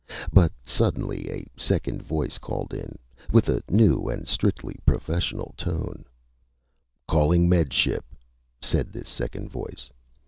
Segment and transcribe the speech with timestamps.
[0.33, 2.95] But suddenly a second voice called in,
[3.31, 6.05] with a new and strictly professional tone:
[7.07, 8.03] "Calling Med Ship!"
[8.61, 9.91] said this second voice.